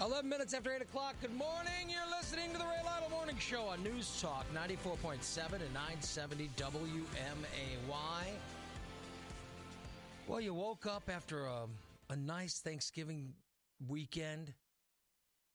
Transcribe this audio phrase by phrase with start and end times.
[0.00, 1.14] 11 minutes after 8 o'clock.
[1.20, 1.88] Good morning.
[1.88, 8.26] You're listening to the Ray Lytle Morning Show on News Talk 94.7 and 970 WMAY.
[10.26, 11.66] Well, you woke up after a,
[12.10, 13.34] a nice Thanksgiving
[13.86, 14.52] weekend,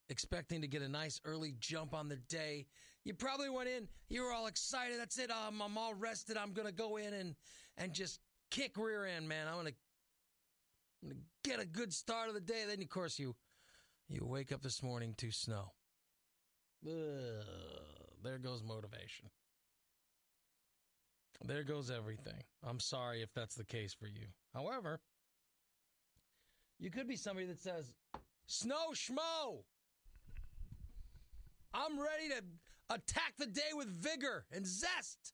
[0.10, 2.66] expecting to get a nice early jump on the day.
[3.04, 5.00] You probably went in, you were all excited.
[5.00, 5.32] That's it.
[5.32, 6.38] Um, I'm all rested.
[6.38, 7.36] I'm going to go in and,
[7.78, 8.20] and just
[8.52, 9.48] kick rear end, man.
[9.48, 9.74] I'm going
[11.10, 12.64] to get a good start of the day.
[12.68, 13.36] Then, of course, you
[14.10, 15.72] you wake up this morning to snow.
[16.86, 17.46] Ugh,
[18.24, 19.30] there goes motivation.
[21.46, 22.44] There goes everything.
[22.68, 24.28] I'm sorry if that's the case for you.
[24.54, 25.00] However,
[26.80, 27.92] you could be somebody that says,
[28.48, 29.64] Snow schmo!
[31.74, 32.44] I'm ready to
[32.90, 35.34] attack the day with vigor and zest.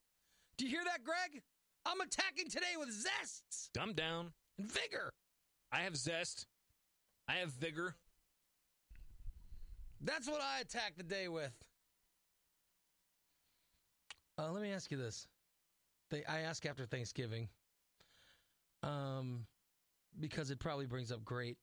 [0.57, 1.41] Do you hear that, Greg?
[1.85, 4.32] I'm attacking today with zest Dumb down.
[4.60, 5.13] and vigor.
[5.71, 6.46] I have zest.
[7.27, 7.96] I have vigor.
[10.02, 11.51] That's what I attack the day with.
[14.38, 15.27] Uh, let me ask you this.
[16.12, 17.48] They, I ask after Thanksgiving,
[18.84, 19.46] um,
[20.20, 21.57] because it probably brings up great.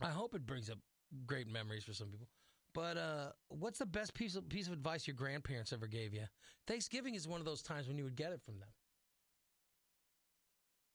[0.00, 0.78] I hope it brings up
[1.26, 2.26] great memories for some people.
[2.74, 6.24] But uh, what's the best piece of, piece of advice your grandparents ever gave you?
[6.66, 8.68] Thanksgiving is one of those times when you would get it from them.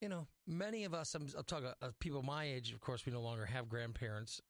[0.01, 3.11] You know, many of us, I'm, I'm talking uh, people my age, of course, we
[3.11, 4.41] no longer have grandparents.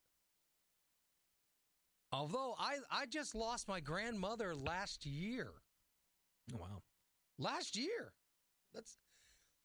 [2.11, 5.49] Although I, I just lost my grandmother last year.
[6.53, 6.81] Oh, wow.
[7.37, 8.13] Last year.
[8.73, 8.97] That's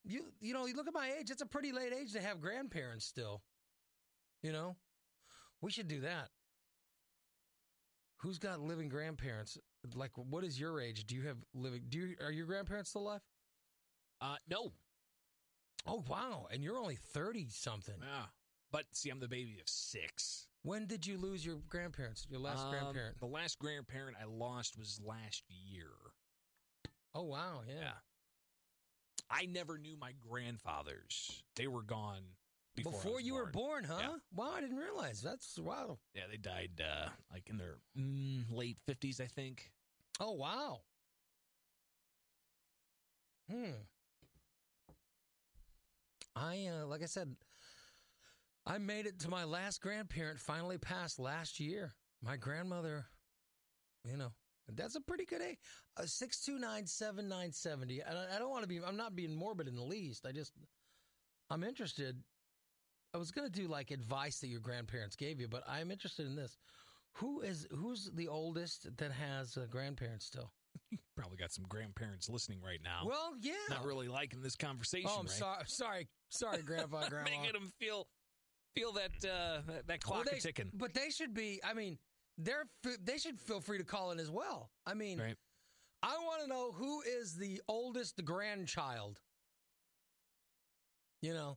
[0.04, 2.40] you you know, you look at my age, it's a pretty late age to have
[2.40, 3.42] grandparents still.
[4.42, 4.76] You know?
[5.60, 6.28] We should do that.
[8.18, 9.58] Who's got living grandparents?
[9.94, 11.04] Like what is your age?
[11.06, 13.20] Do you have living do you are your grandparents still alive?
[14.20, 14.72] Uh, no.
[15.86, 16.46] Oh wow.
[16.52, 17.96] And you're only thirty something.
[18.00, 18.26] Yeah.
[18.72, 20.46] But see, I'm the baby of six.
[20.62, 22.26] When did you lose your grandparents?
[22.30, 23.18] Your last Um, grandparent?
[23.18, 25.90] The last grandparent I lost was last year.
[27.14, 27.74] Oh wow, yeah.
[27.74, 27.92] Yeah.
[29.28, 31.42] I never knew my grandfathers.
[31.56, 32.36] They were gone
[32.74, 33.98] before, Before you were born, huh?
[33.98, 34.16] Yeah.
[34.34, 35.20] Wow, I didn't realize.
[35.20, 35.98] That's wow.
[36.14, 39.72] Yeah, they died uh, like in their mm, late 50s, I think.
[40.20, 40.82] Oh wow.
[43.50, 43.72] Hmm.
[46.34, 47.36] I uh, like I said,
[48.66, 50.38] I made it to my last grandparent.
[50.38, 51.94] Finally passed last year.
[52.22, 53.06] My grandmother,
[54.04, 54.32] you know,
[54.76, 55.58] that's a pretty good age.
[55.96, 58.00] Uh, Six two nine seven nine seventy.
[58.00, 58.80] And I, I don't want to be.
[58.86, 60.26] I'm not being morbid in the least.
[60.26, 60.52] I just,
[61.50, 62.16] I'm interested.
[63.14, 66.26] I was going to do like advice that your grandparents gave you, but I'm interested
[66.26, 66.56] in this.
[67.16, 70.52] Who is who's the oldest that has uh, grandparents still?
[71.16, 73.02] Probably got some grandparents listening right now.
[73.04, 73.52] Well, yeah.
[73.68, 75.10] Not really liking this conversation.
[75.12, 75.30] Oh, I'm right?
[75.30, 77.28] sorry, sorry, sorry, Grandpa, Grandma.
[77.28, 78.06] Making them feel
[78.74, 80.70] feel that uh, that, that Well, clock they- ticking.
[80.74, 81.60] But they should be.
[81.64, 81.98] I mean,
[82.38, 82.64] they're
[83.04, 84.70] they should feel free to call in as well.
[84.86, 85.36] I mean, Right.
[86.02, 89.20] I want to know who is the oldest grandchild.
[91.20, 91.56] You know,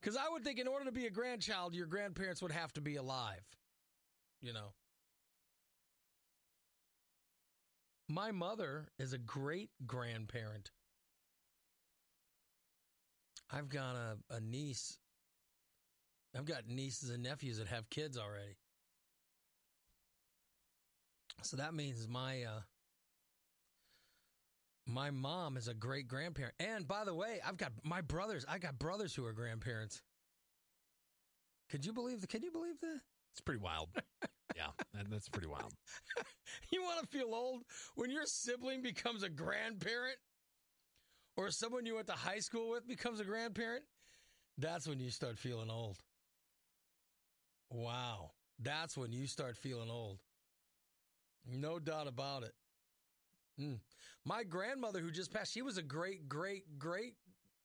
[0.00, 2.80] because I would think in order to be a grandchild, your grandparents would have to
[2.80, 3.44] be alive.
[4.42, 4.72] You know.
[8.08, 10.72] My mother is a great grandparent.
[13.52, 14.98] I've got a, a niece.
[16.36, 18.56] I've got nieces and nephews that have kids already.
[21.42, 22.60] So that means my uh,
[24.86, 26.54] my mom is a great grandparent.
[26.60, 28.44] And by the way, I've got my brothers.
[28.48, 30.02] I got brothers who are grandparents.
[31.70, 32.26] Could you believe the?
[32.26, 33.00] Can you believe that?
[33.32, 33.88] It's pretty wild.
[34.56, 35.72] yeah, that, that's pretty wild.
[36.72, 37.62] You want to feel old
[37.94, 40.16] when your sibling becomes a grandparent
[41.36, 43.84] or someone you went to high school with becomes a grandparent?
[44.58, 45.96] That's when you start feeling old.
[47.70, 48.32] Wow.
[48.58, 50.18] That's when you start feeling old.
[51.46, 52.52] No doubt about it.
[53.60, 53.78] Mm.
[54.24, 57.14] My grandmother, who just passed, she was a great, great, great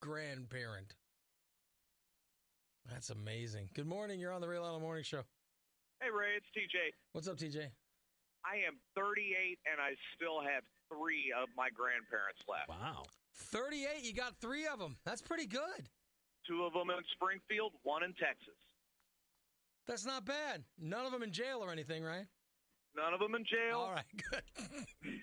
[0.02, 0.96] grandparent.
[2.90, 3.70] That's amazing.
[3.74, 4.20] Good morning.
[4.20, 5.24] You're on the Ray Lytle Morning Show.
[6.02, 6.94] Hey, Ray, it's TJ.
[7.14, 7.66] What's up, TJ?
[8.46, 12.70] I am 38, and I still have three of my grandparents left.
[12.70, 13.03] Wow.
[13.50, 14.03] 38.
[14.03, 14.97] You got three of them.
[15.03, 15.90] That's pretty good.
[16.47, 18.53] Two of them in Springfield, one in Texas.
[19.87, 20.64] That's not bad.
[20.79, 22.26] None of them in jail or anything, right?
[22.96, 23.78] None of them in jail.
[23.79, 24.41] All right, good.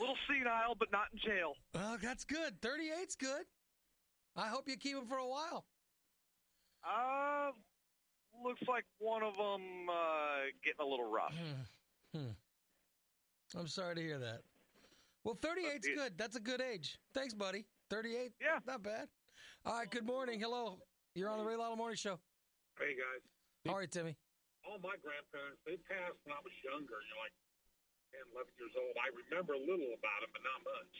[0.00, 1.52] little senile, but not in jail.
[1.74, 2.60] Well, that's good.
[2.60, 3.44] 38's good.
[4.34, 5.64] I hope you keep them for a while.
[6.84, 7.50] Uh,
[8.44, 11.34] looks like one of them uh, getting a little rough.
[12.14, 12.30] Hmm.
[13.58, 14.40] I'm sorry to hear that.
[15.24, 16.12] Well, 38's good.
[16.16, 16.98] That's a good age.
[17.14, 17.64] Thanks, buddy.
[17.90, 18.32] 38?
[18.40, 18.58] Yeah.
[18.66, 19.08] Not bad.
[19.64, 20.38] All right, good morning.
[20.40, 20.78] Hello.
[21.14, 22.18] You're on the Ray Lytle Morning Show.
[22.76, 23.24] Hey guys,
[23.68, 24.14] All right, Timmy.
[24.68, 27.36] all my grandparents, they passed when I was younger, you know, like
[28.12, 28.92] 10, 11 years old.
[29.00, 30.94] I remember a little about them, but not much.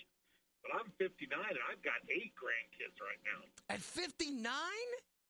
[0.64, 3.44] But I'm 59 and I've got eight grandkids right now.
[3.68, 4.40] At 59?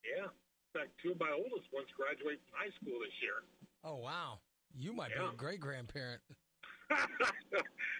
[0.06, 0.30] Yeah.
[0.30, 3.42] In fact, two of my oldest ones graduate from high school this year.
[3.84, 4.38] Oh, wow.
[4.72, 6.22] You might be a great grandparent.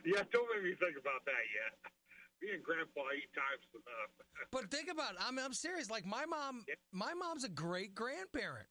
[0.06, 1.72] yeah, don't make me think about that yet.
[2.43, 4.12] Me and Grandpa eight times enough.
[4.53, 5.19] But think about it.
[5.21, 5.91] I mean, I'm serious.
[5.91, 6.75] Like my mom, Yeah.
[6.93, 8.67] my mom's a great grandparent.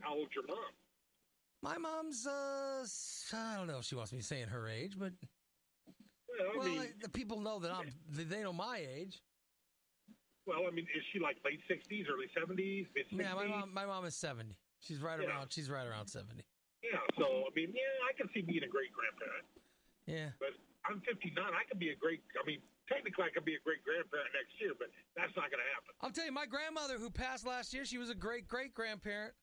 [0.00, 0.72] How old's your mom?
[1.62, 2.84] My mom's, uh,
[3.34, 5.12] I don't know if she wants me saying her age, but
[6.28, 7.90] Well, I well, mean, the people know that I'm.
[8.08, 9.20] They they know my age.
[10.46, 13.20] well, I mean, is she like late 60s, early 70s, mid 60s?
[13.20, 13.74] Yeah, my mom.
[13.74, 14.56] My mom is 70.
[14.80, 15.28] She's right Yeah.
[15.28, 15.52] around.
[15.52, 16.42] She's right around 70.
[16.82, 19.46] Yeah, so I mean, yeah, I can see being a great grandparent.
[20.06, 20.30] Yeah.
[20.40, 20.56] But
[20.88, 21.36] I'm 59.
[21.36, 22.22] I could be a great.
[22.40, 25.60] I mean, technically, I could be a great grandparent next year, but that's not going
[25.60, 25.92] to happen.
[26.00, 29.34] I'll tell you, my grandmother who passed last year, she was a great great grandparent.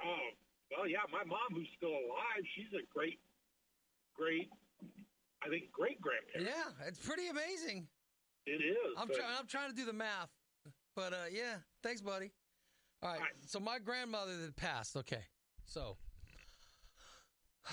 [0.00, 0.26] Oh,
[0.72, 1.04] well, yeah.
[1.12, 3.20] My mom, who's still alive, she's a great,
[4.16, 4.48] great.
[5.44, 6.48] I think great grandparent.
[6.48, 7.88] Yeah, it's pretty amazing.
[8.46, 8.96] It is.
[8.96, 9.36] I'm trying.
[9.38, 10.32] I'm trying to do the math,
[10.96, 11.60] but uh, yeah.
[11.82, 12.32] Thanks, buddy.
[13.02, 13.16] All right.
[13.16, 13.32] All right.
[13.46, 14.96] So my grandmother that passed.
[14.96, 15.24] Okay.
[15.66, 15.96] So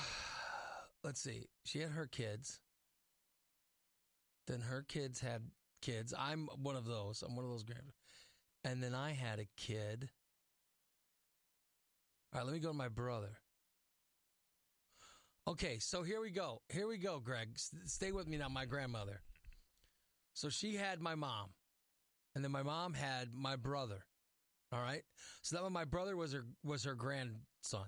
[1.03, 1.47] let's see.
[1.63, 2.59] She had her kids.
[4.47, 5.43] Then her kids had
[5.81, 6.13] kids.
[6.17, 7.21] I'm one of those.
[7.21, 7.91] I'm one of those grand.
[8.63, 10.09] And then I had a kid.
[12.33, 12.45] All right.
[12.45, 13.37] Let me go to my brother.
[15.47, 15.79] Okay.
[15.79, 16.61] So here we go.
[16.69, 17.49] Here we go, Greg.
[17.55, 18.49] S- stay with me now.
[18.49, 19.21] My grandmother.
[20.33, 21.49] So she had my mom,
[22.35, 24.05] and then my mom had my brother.
[24.71, 25.01] All right.
[25.41, 27.87] So that my brother was her was her grandson.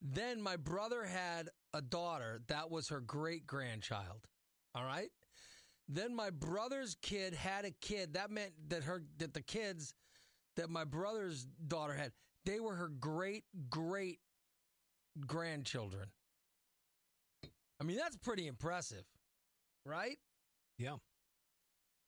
[0.00, 4.26] Then my brother had a daughter that was her great grandchild.
[4.74, 5.10] All right.
[5.88, 8.14] Then my brother's kid had a kid.
[8.14, 9.94] That meant that her that the kids
[10.56, 12.12] that my brother's daughter had,
[12.44, 14.18] they were her great great
[15.26, 16.08] grandchildren.
[17.80, 19.04] I mean, that's pretty impressive,
[19.86, 20.18] right?
[20.78, 20.96] Yeah.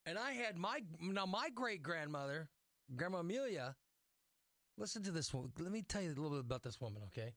[0.06, 2.48] And I had my now my great grandmother,
[2.96, 3.76] Grandma Amelia.
[4.76, 5.52] Listen to this one.
[5.58, 7.34] Let me tell you a little bit about this woman, okay?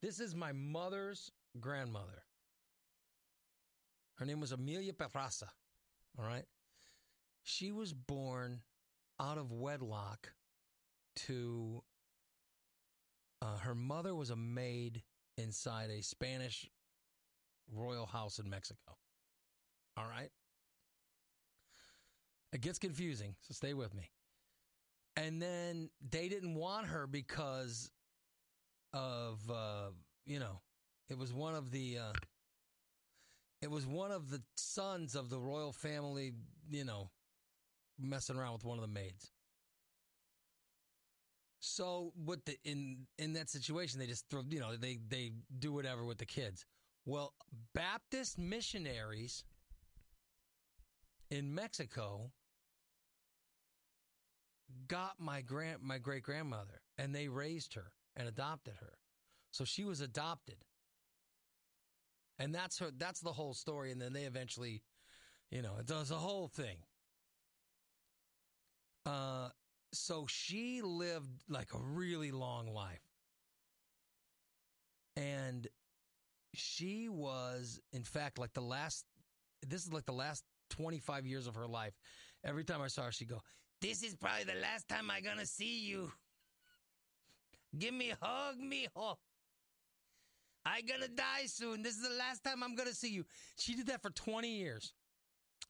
[0.00, 1.30] This is my mother's
[1.60, 2.24] grandmother.
[4.16, 5.50] Her name was Amelia Pedraza.
[6.18, 6.44] All right.
[7.42, 8.60] She was born
[9.20, 10.32] out of wedlock
[11.16, 11.82] to
[13.42, 15.02] uh, her mother was a maid
[15.36, 16.70] inside a Spanish
[17.72, 18.96] royal house in Mexico.
[19.96, 20.30] All right.
[22.52, 24.10] It gets confusing, so stay with me.
[25.16, 27.90] And then they didn't want her because
[28.92, 29.90] of uh,
[30.24, 30.60] you know,
[31.10, 32.12] it was one of the uh,
[33.64, 36.34] it was one of the sons of the royal family,
[36.70, 37.08] you know,
[37.98, 39.32] messing around with one of the maids.
[41.60, 45.72] So what the in in that situation they just throw you know they they do
[45.72, 46.66] whatever with the kids.
[47.06, 47.32] Well,
[47.74, 49.44] Baptist missionaries
[51.30, 52.32] in Mexico
[54.88, 58.98] got my grand my great grandmother and they raised her and adopted her.
[59.52, 60.66] So she was adopted.
[62.38, 64.82] And that's her that's the whole story and then they eventually
[65.50, 66.76] you know, it does a whole thing.
[69.06, 69.48] Uh
[69.92, 73.02] so she lived like a really long life.
[75.16, 75.68] And
[76.54, 79.04] she was in fact like the last
[79.66, 81.94] this is like the last 25 years of her life.
[82.44, 83.40] Every time I saw her she'd go,
[83.80, 86.12] "This is probably the last time I'm going to see you.
[87.78, 89.16] Give me hug me, hug.
[90.66, 91.82] I gonna die soon.
[91.82, 93.24] This is the last time I'm gonna see you."
[93.56, 94.92] She did that for 20 years.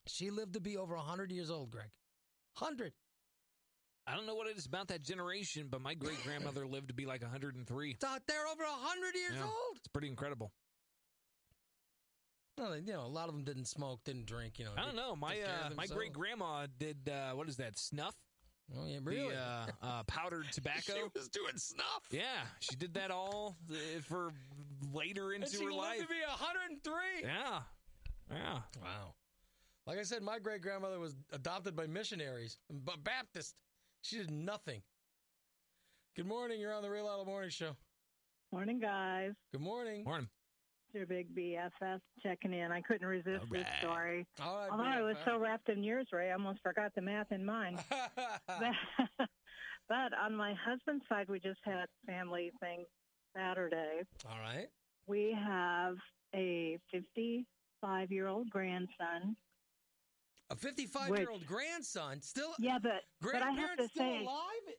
[0.07, 1.89] She lived to be over 100 years old, Greg.
[2.59, 2.93] 100.
[4.07, 6.93] I don't know what it is about that generation, but my great grandmother lived to
[6.93, 7.91] be like 103.
[7.91, 9.43] It's out there over 100 years Yeah.
[9.45, 9.77] old.
[9.77, 10.51] It's pretty incredible.
[12.57, 14.71] No, you know, a lot of them didn't smoke, didn't drink, you know.
[14.77, 15.15] I don't know.
[15.15, 18.15] My took care of uh, my great grandma did uh, what is that snuff?
[18.75, 19.29] Oh, yeah, really?
[19.29, 20.93] The uh, uh, powdered tobacco.
[20.95, 22.03] she was doing snuff.
[22.11, 22.21] yeah,
[22.59, 24.31] she did that all uh, for
[24.93, 25.99] later into And into she her lived life.
[26.01, 26.93] to be 103.
[27.23, 27.59] Yeah,
[28.31, 28.59] yeah.
[28.81, 29.13] Wow.
[29.85, 33.53] Like I said, my great grandmother was adopted by missionaries, but Baptist.
[34.01, 34.81] She did nothing.
[36.15, 36.59] Good morning.
[36.59, 37.75] You're on the Ray Lytle Morning Show.
[38.51, 39.33] Morning, guys.
[39.51, 40.03] Good morning.
[40.03, 40.27] Morning.
[40.95, 42.71] Your big BFF checking in.
[42.71, 44.25] I couldn't resist All this story.
[44.39, 44.69] Right.
[44.71, 47.77] Although I was so wrapped in yours, Ray, I almost forgot the math in mine.
[47.89, 48.07] but,
[49.89, 52.85] but on my husband's side, we just had family thing
[53.35, 54.03] Saturday.
[54.25, 54.67] All right.
[55.05, 55.95] We have
[56.33, 59.35] a 55 year old grandson.
[60.49, 62.53] A 55 year old grandson still.
[62.57, 64.75] Yeah, but but I have grandparents to still say, alive?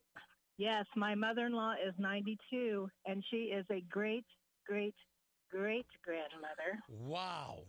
[0.57, 4.25] Yes, my mother-in-law is 92, and she is a great,
[4.67, 4.95] great,
[5.57, 6.79] great grandmother.
[6.89, 7.61] Wow.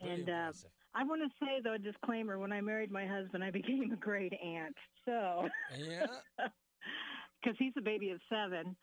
[0.00, 0.52] Pretty And uh.
[0.94, 3.96] I want to say, though, a disclaimer: when I married my husband, I became a
[3.96, 4.74] great aunt.
[5.04, 5.48] So,
[5.78, 6.06] yeah.
[7.42, 8.76] because he's a baby of seven,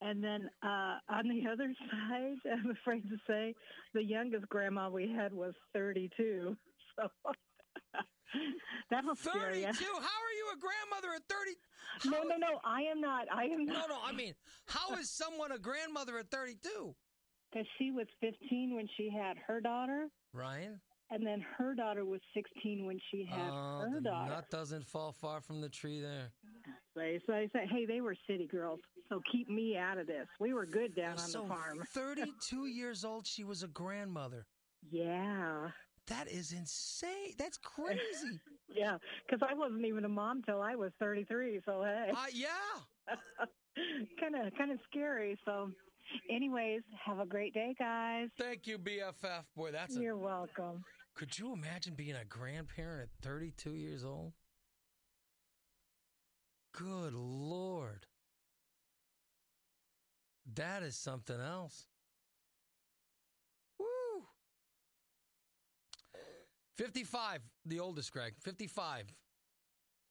[0.00, 3.54] and then uh, on the other side, I'm afraid to say,
[3.94, 6.56] the youngest grandma we had was 32.
[7.00, 7.08] So
[8.90, 9.60] that'll scare 32.
[9.62, 9.64] you.
[9.64, 11.56] How are you a grandmother at 30?
[12.04, 12.60] No, How- no, no.
[12.64, 13.26] I am not.
[13.32, 13.98] I am No, no.
[14.04, 14.34] I mean,
[14.66, 16.94] how is someone a grandmother at 32?
[17.52, 20.80] Because she was 15 when she had her daughter, Ryan?
[21.10, 24.30] and then her daughter was 16 when she had Oh, her the daughter.
[24.30, 26.32] nut doesn't fall far from the tree there.
[26.94, 30.26] So, so I said, hey, they were city girls, so keep me out of this.
[30.40, 31.82] We were good down on so the farm.
[31.88, 34.46] 32 years old, she was a grandmother.
[34.90, 35.68] Yeah,
[36.08, 37.34] That is insane.
[37.38, 38.40] That's crazy.
[38.74, 38.96] yeah.
[39.26, 41.60] Because I wasn't even a mom till I was 33.
[41.64, 43.14] So hey, uh, yeah.
[44.20, 45.38] kind of kind of scary.
[45.44, 45.70] So,
[46.30, 48.28] anyways, have a great day, guys.
[48.38, 49.44] Thank you, BFF.
[49.56, 49.96] Boy, that's.
[49.96, 50.84] You're welcome.
[51.14, 54.32] Could you imagine being a grandparent at 32 years old?
[56.72, 58.06] Good Lord.
[60.54, 61.86] That is something else.
[63.78, 63.86] Woo.
[66.78, 68.34] 55, the oldest, Greg.
[68.40, 69.12] 55.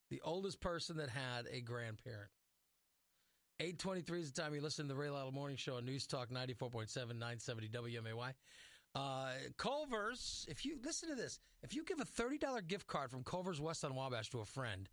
[0.10, 2.29] The oldest person that had a grandparent.
[3.62, 6.32] 823 is the time you listen to the Ray Lytle Morning Show on News Talk
[6.32, 8.34] 94.7, 970 WMAY.
[8.96, 13.24] Uh, Culver's, if you listen to this, if you give a $30 gift card from
[13.24, 14.89] Culver's West on Wabash to a friend,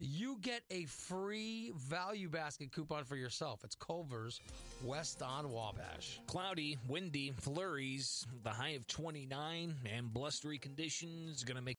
[0.00, 3.60] you get a free value basket coupon for yourself.
[3.62, 4.40] It's Culver's
[4.82, 6.20] West on Wabash.
[6.26, 11.68] Cloudy, windy, flurries, the high of 29, and blustery conditions going to make